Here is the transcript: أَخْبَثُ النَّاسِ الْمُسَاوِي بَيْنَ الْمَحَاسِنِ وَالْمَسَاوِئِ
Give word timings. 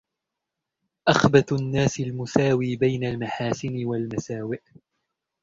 أَخْبَثُ 1.07 1.53
النَّاسِ 1.53 1.99
الْمُسَاوِي 1.99 2.75
بَيْنَ 2.75 3.03
الْمَحَاسِنِ 3.03 3.85
وَالْمَسَاوِئِ 3.85 4.59